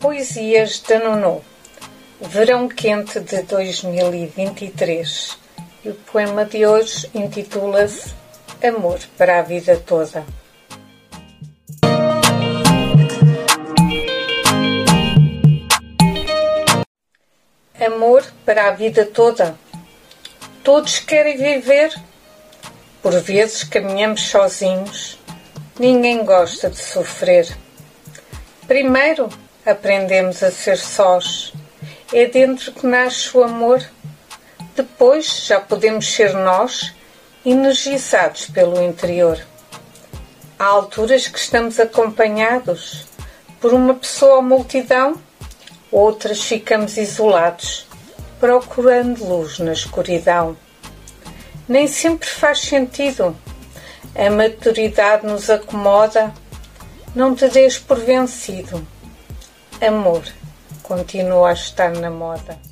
Poesias 0.00 0.80
de 0.80 0.98
Nono, 0.98 1.44
Verão 2.22 2.66
Quente 2.70 3.20
de 3.20 3.42
2023. 3.42 5.38
E 5.84 5.90
o 5.90 5.94
poema 5.94 6.46
de 6.46 6.64
hoje 6.64 7.10
intitula-se 7.14 8.14
Amor 8.66 8.98
para 9.18 9.40
a 9.40 9.42
Vida 9.42 9.76
Toda. 9.76 10.24
Amor 17.78 18.24
para 18.46 18.68
a 18.68 18.70
vida 18.70 19.04
toda. 19.04 19.54
Todos 20.64 20.98
querem 20.98 21.36
viver. 21.36 21.94
Por 23.02 23.20
vezes 23.20 23.64
caminhamos 23.64 24.22
sozinhos. 24.30 25.18
Ninguém 25.78 26.24
gosta 26.24 26.70
de 26.70 26.78
sofrer. 26.78 27.54
Primeiro 28.66 29.28
aprendemos 29.64 30.42
a 30.42 30.50
ser 30.50 30.78
sós. 30.78 31.52
É 32.12 32.26
dentro 32.26 32.72
que 32.72 32.86
nasce 32.86 33.36
o 33.36 33.42
amor. 33.42 33.84
Depois 34.74 35.44
já 35.46 35.60
podemos 35.60 36.12
ser 36.12 36.34
nós, 36.34 36.94
energizados 37.44 38.46
pelo 38.46 38.82
interior. 38.82 39.38
Há 40.58 40.64
alturas 40.64 41.26
que 41.28 41.38
estamos 41.38 41.78
acompanhados 41.78 43.06
por 43.60 43.72
uma 43.74 43.94
pessoa 43.94 44.36
ou 44.36 44.42
multidão, 44.42 45.20
outras 45.90 46.42
ficamos 46.42 46.96
isolados, 46.96 47.86
procurando 48.38 49.24
luz 49.24 49.58
na 49.58 49.72
escuridão. 49.72 50.56
Nem 51.68 51.86
sempre 51.86 52.28
faz 52.28 52.60
sentido. 52.60 53.36
A 54.14 54.30
maturidade 54.30 55.26
nos 55.26 55.48
acomoda. 55.48 56.32
Não 57.14 57.34
te 57.34 57.48
des 57.48 57.78
por 57.78 57.98
vencido 57.98 58.86
amor 59.86 60.22
continua 60.82 61.50
a 61.50 61.52
estar 61.52 61.92
na 61.92 62.10
moda. 62.10 62.69